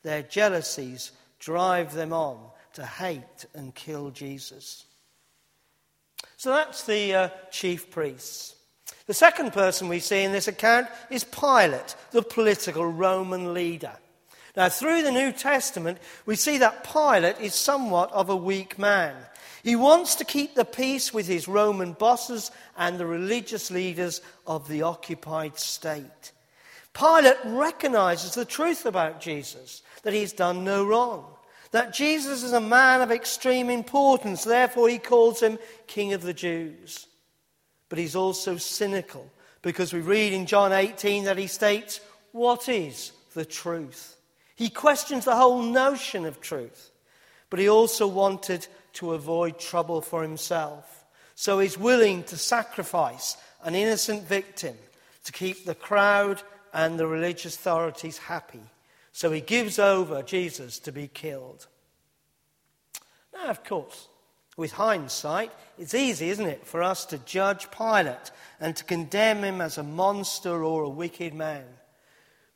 Their 0.03 0.23
jealousies 0.23 1.13
drive 1.39 1.95
them 1.95 2.13
on 2.13 2.39
to 2.75 2.85
hate 2.85 3.47
and 3.55 3.75
kill 3.75 4.11
Jesus. 4.11 4.85
So 6.37 6.51
that's 6.51 6.85
the 6.85 7.15
uh, 7.15 7.29
chief 7.51 7.91
priests. 7.91 8.55
The 9.07 9.15
second 9.15 9.53
person 9.53 9.89
we 9.89 10.01
see 10.01 10.23
in 10.23 10.33
this 10.33 10.49
account 10.49 10.89
is 11.11 11.25
Pilate, 11.25 11.95
the 12.11 12.23
political 12.23 12.87
Roman 12.87 13.55
leader. 13.55 13.93
Now, 14.57 14.69
through 14.69 15.03
the 15.03 15.13
New 15.13 15.33
Testament, 15.33 15.99
we 16.27 16.37
see 16.37 16.59
that 16.59 16.91
Pilate 16.91 17.41
is 17.41 17.55
somewhat 17.55 18.13
of 18.13 18.31
a 18.31 18.37
weak 18.37 18.79
man. 18.79 19.17
He 19.65 19.75
wants 19.77 20.17
to 20.17 20.25
keep 20.25 20.55
the 20.55 20.65
peace 20.65 21.13
with 21.13 21.27
his 21.27 21.49
Roman 21.49 21.93
bosses 21.93 22.51
and 22.77 22.99
the 22.99 23.07
religious 23.07 23.71
leaders 23.71 24.21
of 24.47 24.69
the 24.69 24.83
occupied 24.83 25.59
state. 25.59 26.33
Pilate 26.95 27.37
recognizes 27.45 28.35
the 28.35 28.45
truth 28.45 28.87
about 28.87 29.21
Jesus, 29.21 29.83
that 30.05 30.13
he's 30.13 30.33
done 30.33 30.63
no 30.63 30.87
wrong, 30.87 31.27
that 31.73 31.93
Jesus 31.93 32.45
is 32.45 32.53
a 32.53 32.61
man 32.61 33.03
of 33.03 33.11
extreme 33.11 33.69
importance, 33.69 34.45
therefore 34.45 34.89
he 34.89 34.99
calls 34.99 35.43
him 35.43 35.59
King 35.89 36.13
of 36.13 36.23
the 36.23 36.33
Jews. 36.33 37.07
But 37.89 37.99
he's 37.99 38.17
also 38.17 38.57
cynical 38.57 39.29
because 39.61 39.93
we 39.93 40.01
read 40.01 40.33
in 40.33 40.47
John 40.47 40.73
18 40.73 41.25
that 41.25 41.39
he 41.39 41.49
states, 41.49 42.01
What 42.33 42.69
is 42.69 43.13
the 43.35 43.45
truth? 43.45 44.17
He 44.55 44.71
questions 44.71 45.25
the 45.25 45.35
whole 45.35 45.63
notion 45.63 46.25
of 46.25 46.41
truth, 46.41 46.91
but 47.51 47.59
he 47.59 47.69
also 47.69 48.07
wanted 48.07 48.67
to 48.95 49.15
avoid 49.15 49.59
trouble 49.59 50.01
for 50.01 50.23
himself. 50.23 51.05
So 51.35 51.59
he's 51.59 51.77
willing 51.77 52.23
to 52.25 52.37
sacrifice 52.37 53.37
an 53.65 53.75
innocent 53.75 54.23
victim 54.23 54.77
to 55.25 55.33
keep 55.33 55.65
the 55.65 55.75
crowd 55.75 56.43
and 56.75 56.99
the 56.99 57.07
religious 57.07 57.55
authorities 57.55 58.19
happy. 58.19 58.61
So 59.13 59.31
he 59.31 59.41
gives 59.41 59.79
over 59.79 60.23
Jesus 60.23 60.81
to 60.81 60.93
be 60.93 61.07
killed. 61.07 61.69
Now, 63.33 63.47
of 63.47 63.63
course, 63.63 64.09
with 64.57 64.73
hindsight, 64.73 65.53
it's 65.79 65.95
easy, 65.95 66.29
isn't 66.31 66.47
it, 66.47 66.67
for 66.67 66.83
us 66.83 67.05
to 67.07 67.19
judge 67.19 67.71
Pilate 67.71 68.33
and 68.61 68.75
to 68.77 68.85
condemn 68.85 69.45
him 69.45 69.61
as 69.61 69.79
a 69.79 69.85
monster 69.85 70.65
or 70.65 70.83
a 70.83 70.89
wicked 70.89 71.33
man. 71.33 71.65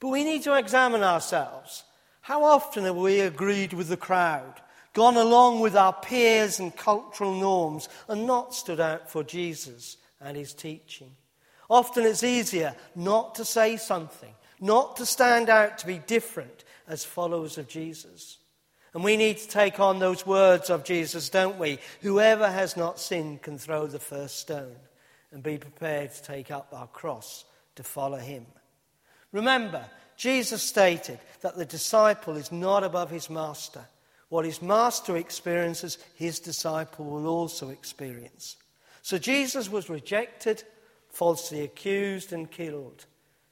But 0.00 0.08
we 0.08 0.25
need 0.25 0.42
to 0.42 0.58
examine 0.58 1.02
ourselves. 1.02 1.84
How 2.20 2.44
often 2.44 2.84
have 2.84 2.96
we 2.96 3.20
agreed 3.20 3.72
with 3.72 3.88
the 3.88 3.96
crowd, 3.96 4.60
gone 4.94 5.16
along 5.16 5.60
with 5.60 5.76
our 5.76 5.92
peers 5.92 6.58
and 6.58 6.76
cultural 6.76 7.34
norms, 7.34 7.88
and 8.08 8.26
not 8.26 8.54
stood 8.54 8.80
out 8.80 9.10
for 9.10 9.22
Jesus 9.22 9.96
and 10.20 10.37
his 10.37 10.54
teaching? 10.54 11.12
Often 11.68 12.06
it's 12.06 12.22
easier 12.22 12.75
not 12.94 13.34
to 13.37 13.44
say 13.44 13.76
something, 13.76 14.32
not 14.60 14.96
to 14.96 15.06
stand 15.06 15.48
out 15.50 15.78
to 15.78 15.87
be 15.87 15.98
different 15.98 16.64
as 16.87 17.04
followers 17.04 17.58
of 17.58 17.68
Jesus. 17.68 18.38
And 18.94 19.04
we 19.04 19.16
need 19.16 19.38
to 19.38 19.48
take 19.48 19.78
on 19.78 19.98
those 19.98 20.26
words 20.26 20.70
of 20.70 20.84
Jesus, 20.84 21.28
don't 21.28 21.58
we? 21.58 21.78
Whoever 22.00 22.50
has 22.50 22.76
not 22.76 22.98
sinned 22.98 23.42
can 23.42 23.58
throw 23.58 23.87
the 23.87 23.98
first 23.98 24.40
stone 24.40 24.76
and 25.30 25.42
be 25.42 25.58
prepared 25.58 26.12
to 26.12 26.22
take 26.22 26.50
up 26.50 26.68
our 26.72 26.87
cross 26.87 27.44
to 27.76 27.82
follow 27.82 28.16
him. 28.16 28.46
Remember, 29.30 29.84
Jesus 30.16 30.62
stated 30.62 31.20
that 31.42 31.56
the 31.56 31.66
disciple 31.66 32.37
is 32.37 32.50
not 32.50 32.82
above 32.82 33.10
his 33.10 33.28
master. 33.28 33.84
What 34.30 34.44
his 34.44 34.60
master 34.62 35.16
experiences, 35.16 35.98
his 36.16 36.40
disciple 36.40 37.04
will 37.04 37.26
also 37.26 37.68
experience. 37.68 38.56
So 39.02 39.18
Jesus 39.18 39.70
was 39.70 39.88
rejected 39.88 40.64
falsely 41.10 41.62
accused 41.62 42.32
and 42.32 42.50
killed, 42.50 43.06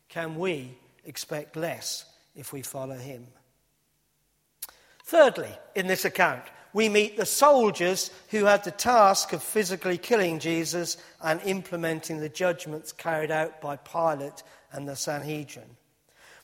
can 0.09 0.37
we 0.37 0.79
expect 1.05 1.57
less 1.57 2.05
if 2.35 2.53
we 2.53 2.63
follow 2.63 2.97
him? 2.97 3.27
Thirdly, 5.05 5.51
in 5.75 5.87
this 5.87 6.05
account, 6.05 6.43
we 6.73 6.89
meet 6.89 7.17
the 7.17 7.25
soldiers 7.25 8.11
who 8.31 8.45
had 8.45 8.65
the 8.65 8.71
task 8.71 9.33
of 9.33 9.43
physically 9.43 9.97
killing 9.97 10.39
Jesus 10.39 10.97
and 11.23 11.41
implementing 11.43 12.21
the 12.21 12.29
judgments 12.29 12.93
carried 12.93 13.31
out 13.31 13.61
by 13.61 13.77
Pilate 13.77 14.43
and 14.73 14.89
the 14.89 14.97
Sanhedrin. 14.97 15.77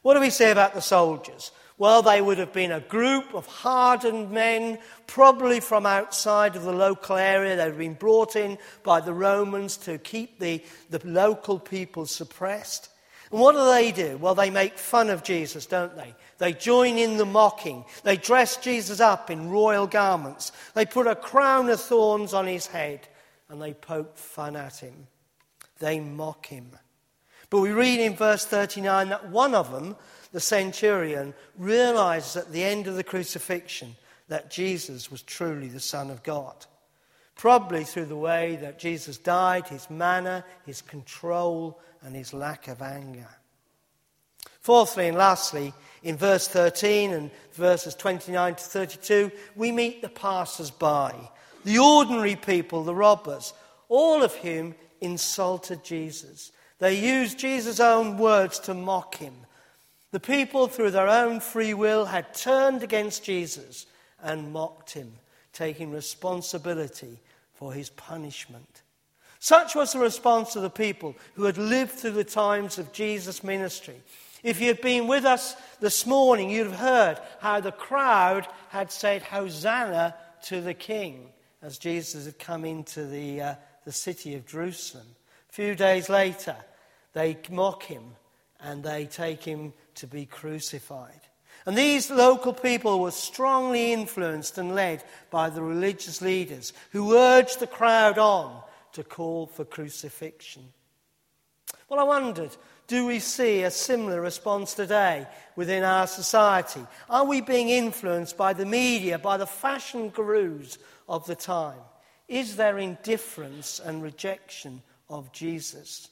What 0.01 0.15
do 0.15 0.21
we 0.21 0.31
say 0.31 0.51
about 0.51 0.75
the 0.75 0.81
soldiers? 0.81 1.51
Well, 1.79 2.03
they 2.03 2.21
would 2.21 2.39
have 2.39 2.53
been 2.53 2.73
a 2.73 2.81
group 2.81 3.35
of 3.35 3.47
hardened 3.47 4.31
men, 4.31 4.79
probably 5.07 5.61
from 5.61 5.87
outside 5.87 6.55
of 6.55 6.63
the 6.63 6.73
local 6.73 7.17
area. 7.17 7.57
They'd 7.57 7.77
been 7.77 7.95
brought 7.95 8.37
in 8.37 8.59
by 8.83 9.01
the 9.01 9.15
Romans 9.15 9.77
to 9.79 9.99
keep 9.99 10.39
the, 10.39 10.63
the 10.91 11.01
local 11.05 11.59
people 11.59 12.07
suppressed. 12.07 12.91
And 13.31 13.41
what 13.41 13.53
do 13.53 13.65
they 13.65 13.93
do? 13.93 14.19
Well, 14.19 14.35
they 14.35 14.51
make 14.51 14.79
fun 14.79 15.09
of 15.09 15.25
Jesus, 15.25 15.65
don't 15.65 15.97
they? 15.97 16.15
They 16.39 16.53
join 16.53 16.99
in 16.99 17.17
the 17.17 17.25
mocking. 17.25 17.85
They 18.05 18.19
dress 18.19 18.59
Jesus 18.59 19.01
up 19.01 19.31
in 19.31 19.49
royal 19.49 19.87
garments. 19.87 20.53
They 20.75 20.85
put 20.85 21.07
a 21.07 21.17
crown 21.17 21.71
of 21.71 21.81
thorns 21.81 22.35
on 22.35 22.47
his 22.47 22.67
head 22.67 23.09
and 23.49 23.61
they 23.61 23.73
poke 23.73 24.19
fun 24.19 24.55
at 24.55 24.77
him. 24.77 25.07
They 25.79 25.99
mock 25.99 26.47
him. 26.47 26.71
But 27.49 27.61
we 27.61 27.71
read 27.71 28.01
in 28.01 28.17
verse 28.17 28.45
39 28.45 29.11
that 29.11 29.29
one 29.31 29.55
of 29.55 29.71
them, 29.73 29.97
the 30.33 30.41
centurion, 30.41 31.35
realizes 31.57 32.37
at 32.37 32.53
the 32.53 32.65
end 32.65 32.87
of 32.87 32.97
the 32.97 33.05
crucifixion 33.05 33.95
that 34.29 34.51
Jesus 34.51 35.11
was 35.11 35.23
truly 35.23 35.69
the 35.69 35.81
Son 35.81 36.11
of 36.11 36.23
God. 36.23 36.67
Probably 37.35 37.85
through 37.85 38.07
the 38.07 38.17
way 38.17 38.57
that 38.61 38.79
Jesus 38.79 39.19
died, 39.19 39.69
his 39.69 39.91
manner, 39.91 40.45
his 40.65 40.83
control, 40.83 41.81
and 42.03 42.15
his 42.15 42.33
lack 42.33 42.69
of 42.69 42.83
anger. 42.83 43.29
Fourthly 44.61 45.09
and 45.09 45.17
lastly, 45.17 45.75
in 46.03 46.17
verse 46.17 46.47
13 46.47 47.13
and 47.13 47.31
verses 47.53 47.95
29 47.95 48.55
to 48.55 48.63
32, 48.63 49.31
we 49.57 49.73
meet 49.73 50.03
the 50.03 50.09
passers 50.09 50.71
by, 50.71 51.15
the 51.65 51.79
ordinary 51.79 52.37
people, 52.37 52.85
the 52.85 52.95
robbers, 52.95 53.55
all 53.89 54.23
of 54.23 54.35
whom 54.37 54.75
insulted 55.01 55.83
Jesus. 55.83 56.53
They 56.79 56.99
used 56.99 57.39
Jesus' 57.39 57.81
own 57.81 58.19
words 58.19 58.59
to 58.61 58.75
mock 58.75 59.17
him. 59.17 59.35
The 60.13 60.21
people, 60.21 60.69
through 60.69 60.91
their 60.93 61.09
own 61.09 61.41
free 61.41 61.75
will, 61.75 62.05
had 62.05 62.35
turned 62.35 62.83
against 62.83 63.25
Jesus 63.25 63.87
and 64.23 64.53
mocked 64.53 64.93
him, 64.93 65.15
taking 65.53 65.91
responsibility 65.91 67.19
for 67.55 67.73
his 67.73 67.89
punishment. 67.91 68.83
Such 69.39 69.75
was 69.75 69.93
the 69.93 69.99
response 69.99 70.55
of 70.55 70.63
the 70.63 70.71
people 70.71 71.17
who 71.35 71.45
had 71.45 71.59
lived 71.59 71.93
through 71.93 72.13
the 72.13 72.25
times 72.25 72.79
of 72.79 72.93
Jesus' 72.93 73.43
ministry. 73.43 74.01
If 74.43 74.61
you 74.61 74.69
had 74.69 74.81
been 74.81 75.07
with 75.07 75.25
us 75.25 75.57
this 75.81 76.07
morning, 76.07 76.51
you'd 76.51 76.69
have 76.69 76.77
heard 76.79 77.21
how 77.41 77.61
the 77.61 77.73
crowd 77.73 78.47
had 78.69 78.93
said, 78.93 79.23
Hosanna 79.23 80.15
to 80.45 80.61
the 80.61 80.75
King, 80.75 81.29
as 81.63 81.79
Jesus 81.79 82.27
had 82.27 82.39
come 82.39 82.65
into 82.65 83.07
the, 83.07 83.41
uh, 83.41 83.55
the 83.85 83.93
city 83.93 84.35
of 84.35 84.47
Jerusalem. 84.47 85.07
A 85.49 85.53
few 85.53 85.75
days 85.75 86.09
later, 86.09 86.57
they 87.13 87.39
mock 87.51 87.85
him 87.85 88.05
and 88.61 88.83
they 88.83 89.07
take 89.07 89.45
him 89.45 89.73
to 89.97 90.07
be 90.07 90.27
crucified. 90.27 91.21
And 91.65 91.79
these 91.79 92.11
local 92.11 92.53
people 92.53 93.01
were 93.01 93.13
strongly 93.13 93.93
influenced 93.93 94.59
and 94.59 94.75
led 94.75 95.05
by 95.31 95.49
the 95.49 95.63
religious 95.63 96.21
leaders 96.21 96.73
who 96.91 97.17
urged 97.17 97.61
the 97.61 97.67
crowd 97.67 98.19
on 98.19 98.63
to 98.93 99.05
call 99.05 99.47
for 99.47 99.65
crucifixion. 99.65 100.65
Well, 101.89 102.01
I 102.01 102.05
wondered 102.05 102.57
do 102.89 103.07
we 103.07 103.21
see 103.21 103.63
a 103.63 103.71
similar 103.71 104.21
response 104.21 104.75
today 104.75 105.27
within 105.57 105.83
our 105.83 106.07
society? 106.07 106.85
Are 107.09 107.25
we 107.25 107.41
being 107.41 107.69
influenced 107.69 108.37
by 108.37 108.53
the 108.53 108.67
media, 108.67 109.19
by 109.19 109.37
the 109.37 109.47
fashion 109.47 110.11
gurus 110.11 110.79
of 111.09 111.27
the 111.27 111.35
time? 111.35 111.79
Is 112.29 112.57
there 112.57 112.79
indifference 112.79 113.81
and 113.81 114.03
rejection 114.03 114.83
of 115.09 115.33
Jesus? 115.33 116.09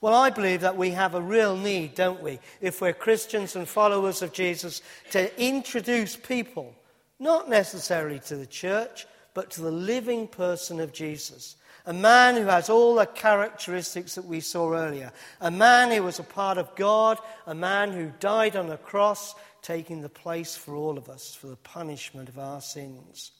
Well, 0.00 0.14
I 0.14 0.30
believe 0.30 0.62
that 0.62 0.76
we 0.76 0.90
have 0.90 1.14
a 1.14 1.20
real 1.20 1.56
need, 1.56 1.94
don't 1.94 2.22
we, 2.22 2.38
if 2.60 2.80
we're 2.80 2.94
Christians 2.94 3.54
and 3.54 3.68
followers 3.68 4.22
of 4.22 4.32
Jesus, 4.32 4.80
to 5.10 5.42
introduce 5.42 6.16
people, 6.16 6.74
not 7.18 7.50
necessarily 7.50 8.18
to 8.20 8.36
the 8.36 8.46
church, 8.46 9.06
but 9.34 9.50
to 9.52 9.60
the 9.60 9.70
living 9.70 10.26
person 10.26 10.80
of 10.80 10.92
Jesus. 10.92 11.56
A 11.86 11.92
man 11.92 12.36
who 12.36 12.44
has 12.44 12.68
all 12.68 12.94
the 12.94 13.06
characteristics 13.06 14.14
that 14.14 14.24
we 14.24 14.40
saw 14.40 14.72
earlier. 14.72 15.12
A 15.40 15.50
man 15.50 15.90
who 15.90 16.02
was 16.02 16.18
a 16.18 16.24
part 16.24 16.58
of 16.58 16.74
God. 16.76 17.18
A 17.46 17.54
man 17.54 17.92
who 17.92 18.12
died 18.20 18.54
on 18.56 18.70
a 18.70 18.76
cross, 18.76 19.34
taking 19.62 20.02
the 20.02 20.08
place 20.08 20.56
for 20.56 20.74
all 20.74 20.98
of 20.98 21.08
us 21.08 21.34
for 21.34 21.46
the 21.46 21.56
punishment 21.56 22.28
of 22.28 22.38
our 22.38 22.60
sins. 22.60 23.32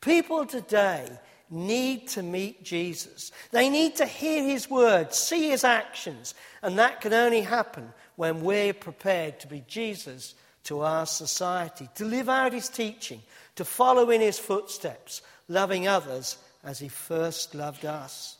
People 0.00 0.46
today 0.46 1.08
need 1.52 2.08
to 2.08 2.22
meet 2.22 2.64
Jesus. 2.64 3.30
They 3.50 3.68
need 3.68 3.96
to 3.96 4.06
hear 4.06 4.42
his 4.42 4.68
words, 4.68 5.18
see 5.18 5.50
his 5.50 5.64
actions, 5.64 6.34
and 6.62 6.78
that 6.78 7.00
can 7.00 7.12
only 7.12 7.42
happen 7.42 7.92
when 8.16 8.40
we're 8.40 8.74
prepared 8.74 9.38
to 9.40 9.46
be 9.46 9.62
Jesus 9.68 10.34
to 10.64 10.80
our 10.80 11.06
society, 11.06 11.88
to 11.96 12.04
live 12.04 12.28
out 12.28 12.52
his 12.52 12.68
teaching, 12.68 13.20
to 13.56 13.64
follow 13.64 14.10
in 14.10 14.20
his 14.20 14.38
footsteps, 14.38 15.22
loving 15.48 15.86
others 15.86 16.38
as 16.64 16.78
he 16.78 16.88
first 16.88 17.54
loved 17.54 17.84
us. 17.84 18.38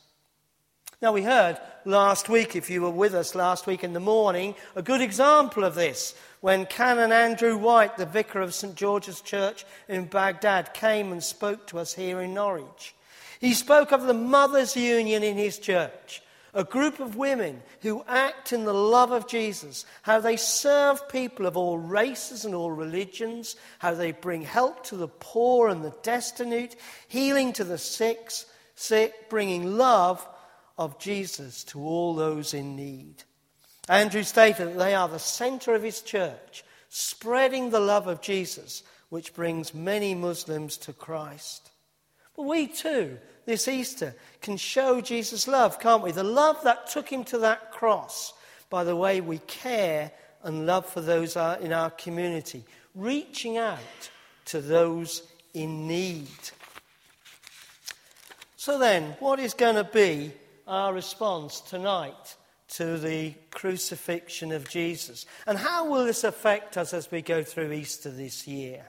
Now, 1.01 1.11
we 1.11 1.21
heard 1.21 1.59
last 1.83 2.29
week, 2.29 2.55
if 2.55 2.69
you 2.69 2.81
were 2.81 2.89
with 2.89 3.13
us 3.13 3.35
last 3.35 3.67
week 3.67 3.83
in 3.83 3.91
the 3.91 3.99
morning, 3.99 4.55
a 4.73 4.81
good 4.81 5.01
example 5.01 5.65
of 5.65 5.75
this 5.75 6.15
when 6.39 6.65
Canon 6.65 7.11
Andrew 7.11 7.57
White, 7.57 7.97
the 7.97 8.05
vicar 8.05 8.39
of 8.39 8.53
St. 8.53 8.73
George's 8.73 9.19
Church 9.19 9.65
in 9.89 10.05
Baghdad, 10.05 10.73
came 10.73 11.11
and 11.11 11.21
spoke 11.21 11.67
to 11.67 11.79
us 11.79 11.93
here 11.93 12.21
in 12.21 12.33
Norwich. 12.33 12.95
He 13.43 13.53
spoke 13.53 13.91
of 13.91 14.03
the 14.03 14.13
Mothers' 14.13 14.77
Union 14.77 15.21
in 15.21 15.35
his 15.35 15.59
church, 15.59 16.23
a 16.53 16.63
group 16.63 17.01
of 17.01 17.17
women 17.17 17.61
who 17.81 18.05
act 18.07 18.53
in 18.53 18.63
the 18.63 18.73
love 18.73 19.11
of 19.11 19.27
Jesus, 19.27 19.85
how 20.03 20.21
they 20.21 20.37
serve 20.37 21.09
people 21.09 21.45
of 21.45 21.57
all 21.57 21.77
races 21.77 22.45
and 22.45 22.55
all 22.55 22.71
religions, 22.71 23.57
how 23.79 23.95
they 23.95 24.13
bring 24.13 24.43
help 24.43 24.85
to 24.85 24.95
the 24.95 25.09
poor 25.09 25.67
and 25.67 25.83
the 25.83 25.93
destitute, 26.03 26.77
healing 27.09 27.51
to 27.51 27.65
the 27.65 27.77
sick, 27.77 28.31
sick 28.75 29.29
bringing 29.29 29.77
love 29.77 30.25
of 30.77 30.97
Jesus 30.97 31.65
to 31.65 31.81
all 31.81 32.15
those 32.15 32.53
in 32.53 32.77
need. 32.77 33.23
Andrew 33.89 34.23
stated 34.23 34.69
that 34.69 34.77
they 34.77 34.95
are 34.95 35.09
the 35.09 35.19
center 35.19 35.75
of 35.75 35.83
his 35.83 36.01
church, 36.01 36.63
spreading 36.87 37.71
the 37.71 37.81
love 37.81 38.07
of 38.07 38.21
Jesus, 38.21 38.83
which 39.09 39.33
brings 39.33 39.73
many 39.73 40.15
Muslims 40.15 40.77
to 40.77 40.93
Christ. 40.93 41.71
But 42.37 42.43
we 42.43 42.67
too 42.67 43.17
this 43.45 43.67
Easter 43.67 44.15
can 44.41 44.57
show 44.57 45.01
Jesus' 45.01 45.47
love, 45.47 45.79
can't 45.79 46.03
we? 46.03 46.11
The 46.11 46.23
love 46.23 46.63
that 46.63 46.87
took 46.87 47.09
him 47.09 47.23
to 47.25 47.39
that 47.39 47.71
cross 47.71 48.33
by 48.69 48.83
the 48.83 48.95
way 48.95 49.21
we 49.21 49.39
care 49.39 50.11
and 50.43 50.65
love 50.65 50.85
for 50.85 51.01
those 51.01 51.37
uh, 51.37 51.57
in 51.61 51.71
our 51.71 51.89
community, 51.91 52.63
reaching 52.95 53.57
out 53.57 53.79
to 54.45 54.61
those 54.61 55.23
in 55.53 55.87
need. 55.87 56.27
So, 58.55 58.79
then, 58.79 59.15
what 59.19 59.39
is 59.39 59.53
going 59.53 59.75
to 59.75 59.83
be 59.83 60.31
our 60.67 60.93
response 60.93 61.59
tonight 61.59 62.35
to 62.69 62.97
the 62.97 63.33
crucifixion 63.51 64.51
of 64.51 64.69
Jesus? 64.69 65.25
And 65.45 65.57
how 65.57 65.89
will 65.89 66.05
this 66.05 66.23
affect 66.23 66.77
us 66.77 66.93
as 66.93 67.11
we 67.11 67.21
go 67.21 67.43
through 67.43 67.73
Easter 67.73 68.09
this 68.09 68.47
year? 68.47 68.85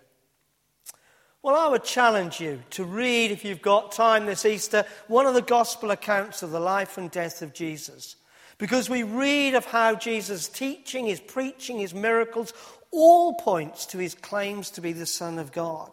Well, 1.45 1.57
I 1.57 1.69
would 1.69 1.85
challenge 1.85 2.41
you 2.41 2.63
to 2.71 2.85
read, 2.85 3.31
if 3.31 3.45
you've 3.45 3.61
got 3.61 3.93
time 3.93 4.25
this 4.25 4.47
Easter, 4.47 4.87
one 5.09 5.27
of 5.27 5.35
the 5.35 5.43
gospel 5.43 5.91
accounts 5.91 6.43
of 6.43 6.53
the 6.53 6.59
life 6.59 6.97
and 6.97 7.11
death 7.11 7.43
of 7.43 7.53
Jesus. 7.53 8.17
Because 8.57 8.89
we 8.89 9.03
read 9.03 9.55
of 9.55 9.67
how 9.67 9.95
Jesus' 9.95 10.49
teaching, 10.49 11.05
his 11.05 11.21
preaching, 11.21 11.79
his 11.79 11.93
miracles, 11.93 12.55
all 12.91 13.35
points 13.35 13.85
to 13.87 13.99
his 13.99 14.15
claims 14.15 14.71
to 14.71 14.81
be 14.81 14.95
the 14.95 15.05
Son 15.05 15.39
of 15.39 15.53
God. 15.53 15.91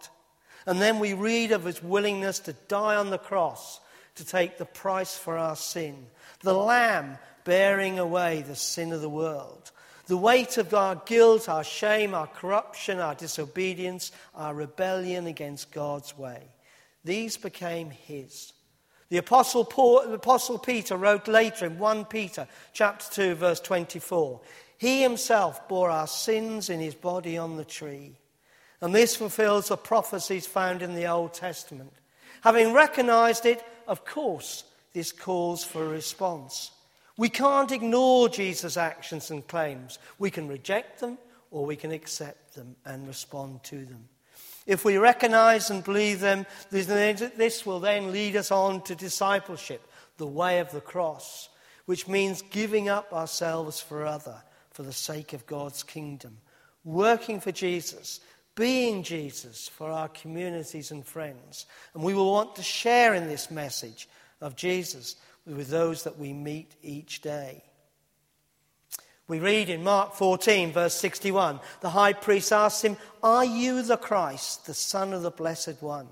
And 0.65 0.81
then 0.81 0.99
we 0.99 1.13
read 1.13 1.51
of 1.51 1.65
his 1.65 1.83
willingness 1.83 2.39
to 2.39 2.53
die 2.69 2.95
on 2.95 3.09
the 3.09 3.17
cross 3.17 3.81
to 4.15 4.25
take 4.25 4.57
the 4.57 4.63
price 4.63 5.17
for 5.17 5.37
our 5.37 5.57
sin. 5.57 6.05
The 6.43 6.53
Lamb 6.53 7.17
bearing 7.43 7.99
away 7.99 8.41
the 8.41 8.55
sin 8.55 8.93
of 8.93 9.01
the 9.01 9.09
world. 9.09 9.71
The 10.11 10.17
weight 10.17 10.57
of 10.57 10.73
our 10.73 10.95
guilt, 11.05 11.47
our 11.47 11.63
shame, 11.63 12.13
our 12.13 12.27
corruption, 12.27 12.99
our 12.99 13.15
disobedience, 13.15 14.11
our 14.35 14.53
rebellion 14.53 15.25
against 15.25 15.71
God's 15.71 16.17
way. 16.17 16.41
These 17.05 17.37
became 17.37 17.91
his. 17.91 18.51
The 19.07 19.19
Apostle, 19.19 19.63
Paul, 19.63 20.05
the 20.05 20.15
Apostle 20.15 20.59
Peter 20.59 20.97
wrote 20.97 21.29
later 21.29 21.65
in 21.65 21.79
1 21.79 22.03
Peter 22.03 22.45
chapter 22.73 23.05
2, 23.09 23.35
verse 23.35 23.61
24, 23.61 24.41
He 24.77 25.01
himself 25.01 25.65
bore 25.69 25.89
our 25.89 26.07
sins 26.07 26.69
in 26.69 26.81
his 26.81 26.93
body 26.93 27.37
on 27.37 27.55
the 27.55 27.63
tree. 27.63 28.17
And 28.81 28.93
this 28.93 29.15
fulfills 29.15 29.69
the 29.69 29.77
prophecies 29.77 30.45
found 30.45 30.81
in 30.81 30.93
the 30.93 31.07
Old 31.07 31.33
Testament. 31.33 31.93
Having 32.41 32.73
recognized 32.73 33.45
it, 33.45 33.63
of 33.87 34.03
course, 34.03 34.65
this 34.91 35.13
calls 35.13 35.63
for 35.63 35.85
a 35.85 35.87
response. 35.87 36.71
We 37.21 37.29
can't 37.29 37.71
ignore 37.71 38.29
Jesus' 38.29 38.77
actions 38.77 39.29
and 39.29 39.47
claims. 39.47 39.99
We 40.17 40.31
can 40.31 40.47
reject 40.47 41.01
them 41.01 41.19
or 41.51 41.67
we 41.67 41.75
can 41.75 41.91
accept 41.91 42.55
them 42.55 42.75
and 42.83 43.07
respond 43.07 43.61
to 43.65 43.85
them. 43.85 44.09
If 44.65 44.83
we 44.83 44.97
recognize 44.97 45.69
and 45.69 45.83
believe 45.83 46.19
them, 46.19 46.47
this 46.71 47.63
will 47.63 47.79
then 47.79 48.11
lead 48.11 48.35
us 48.37 48.49
on 48.49 48.81
to 48.85 48.95
discipleship, 48.95 49.87
the 50.17 50.25
way 50.25 50.57
of 50.61 50.71
the 50.71 50.81
cross, 50.81 51.49
which 51.85 52.07
means 52.07 52.41
giving 52.41 52.89
up 52.89 53.13
ourselves 53.13 53.79
for 53.79 54.03
other 54.03 54.41
for 54.71 54.81
the 54.81 54.91
sake 54.91 55.33
of 55.33 55.45
God's 55.45 55.83
kingdom, 55.83 56.39
working 56.83 57.39
for 57.39 57.51
Jesus, 57.51 58.19
being 58.55 59.03
Jesus 59.03 59.67
for 59.67 59.91
our 59.91 60.09
communities 60.09 60.89
and 60.89 61.05
friends. 61.05 61.67
And 61.93 62.01
we 62.01 62.15
will 62.15 62.31
want 62.31 62.55
to 62.55 62.63
share 62.63 63.13
in 63.13 63.27
this 63.27 63.51
message 63.51 64.09
of 64.41 64.55
Jesus 64.55 65.17
with 65.55 65.69
those 65.69 66.03
that 66.03 66.17
we 66.17 66.33
meet 66.33 66.75
each 66.81 67.21
day. 67.21 67.63
We 69.27 69.39
read 69.39 69.69
in 69.69 69.83
Mark 69.83 70.13
14, 70.15 70.73
verse 70.73 70.93
61, 70.95 71.61
the 71.79 71.89
high 71.89 72.13
priest 72.13 72.51
asks 72.51 72.83
him, 72.83 72.97
Are 73.23 73.45
you 73.45 73.81
the 73.81 73.97
Christ, 73.97 74.65
the 74.65 74.73
Son 74.73 75.13
of 75.13 75.21
the 75.21 75.31
Blessed 75.31 75.81
One? 75.81 76.07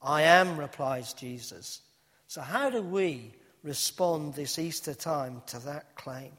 I 0.00 0.22
am, 0.22 0.56
replies 0.56 1.14
Jesus. 1.14 1.80
So, 2.28 2.42
how 2.42 2.70
do 2.70 2.82
we 2.82 3.34
respond 3.62 4.34
this 4.34 4.58
Easter 4.58 4.94
time 4.94 5.42
to 5.46 5.58
that 5.60 5.96
claim? 5.96 6.32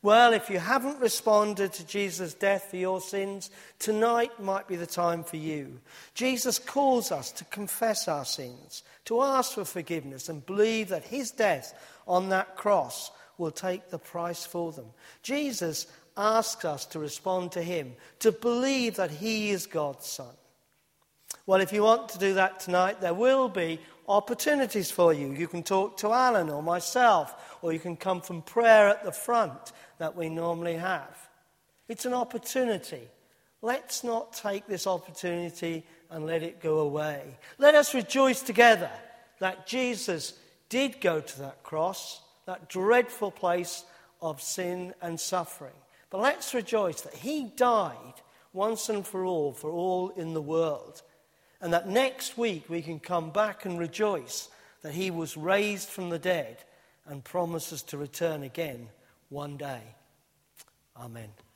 Well, 0.00 0.32
if 0.32 0.48
you 0.48 0.60
haven't 0.60 1.00
responded 1.00 1.72
to 1.72 1.86
Jesus' 1.86 2.32
death 2.32 2.70
for 2.70 2.76
your 2.76 3.00
sins, 3.00 3.50
tonight 3.80 4.38
might 4.40 4.68
be 4.68 4.76
the 4.76 4.86
time 4.86 5.24
for 5.24 5.36
you. 5.36 5.80
Jesus 6.14 6.60
calls 6.60 7.10
us 7.10 7.32
to 7.32 7.44
confess 7.46 8.06
our 8.06 8.24
sins, 8.24 8.84
to 9.06 9.20
ask 9.22 9.54
for 9.54 9.64
forgiveness, 9.64 10.28
and 10.28 10.46
believe 10.46 10.88
that 10.90 11.04
his 11.04 11.32
death 11.32 11.74
on 12.06 12.28
that 12.28 12.54
cross 12.54 13.10
will 13.38 13.50
take 13.50 13.90
the 13.90 13.98
price 13.98 14.46
for 14.46 14.70
them. 14.70 14.86
Jesus 15.24 15.88
asks 16.16 16.64
us 16.64 16.86
to 16.86 17.00
respond 17.00 17.50
to 17.52 17.62
him, 17.62 17.94
to 18.20 18.30
believe 18.30 18.96
that 18.96 19.10
he 19.10 19.50
is 19.50 19.66
God's 19.66 20.06
Son. 20.06 20.34
Well, 21.44 21.60
if 21.60 21.72
you 21.72 21.82
want 21.82 22.10
to 22.10 22.18
do 22.18 22.34
that 22.34 22.60
tonight, 22.60 23.00
there 23.00 23.14
will 23.14 23.48
be 23.48 23.80
opportunities 24.08 24.90
for 24.90 25.12
you. 25.12 25.32
You 25.32 25.48
can 25.48 25.62
talk 25.62 25.98
to 25.98 26.12
Alan 26.12 26.50
or 26.50 26.62
myself, 26.62 27.58
or 27.62 27.72
you 27.72 27.78
can 27.78 27.96
come 27.96 28.20
from 28.20 28.42
prayer 28.42 28.88
at 28.88 29.04
the 29.04 29.12
front 29.12 29.72
that 29.98 30.16
we 30.16 30.28
normally 30.28 30.76
have. 30.76 31.28
It's 31.88 32.06
an 32.06 32.14
opportunity. 32.14 33.08
Let's 33.62 34.04
not 34.04 34.32
take 34.32 34.66
this 34.66 34.86
opportunity 34.86 35.84
and 36.10 36.26
let 36.26 36.42
it 36.42 36.60
go 36.60 36.78
away. 36.78 37.38
Let 37.58 37.74
us 37.74 37.94
rejoice 37.94 38.40
together 38.40 38.90
that 39.40 39.66
Jesus 39.66 40.34
did 40.68 41.00
go 41.00 41.20
to 41.20 41.38
that 41.40 41.62
cross, 41.62 42.20
that 42.46 42.68
dreadful 42.68 43.30
place 43.30 43.84
of 44.20 44.42
sin 44.42 44.94
and 45.02 45.18
suffering. 45.18 45.74
But 46.10 46.20
let's 46.20 46.54
rejoice 46.54 47.02
that 47.02 47.14
he 47.14 47.50
died 47.56 48.14
once 48.52 48.88
and 48.88 49.06
for 49.06 49.24
all 49.24 49.52
for 49.52 49.70
all 49.70 50.10
in 50.10 50.34
the 50.34 50.42
world. 50.42 51.02
And 51.60 51.72
that 51.72 51.88
next 51.88 52.38
week 52.38 52.68
we 52.68 52.82
can 52.82 53.00
come 53.00 53.30
back 53.30 53.64
and 53.64 53.78
rejoice 53.78 54.48
that 54.82 54.94
he 54.94 55.10
was 55.10 55.36
raised 55.36 55.88
from 55.88 56.08
the 56.08 56.18
dead 56.18 56.58
and 57.06 57.24
promises 57.24 57.82
to 57.82 57.98
return 57.98 58.42
again 58.42 58.88
one 59.28 59.56
day. 59.56 59.82
Amen. 60.96 61.47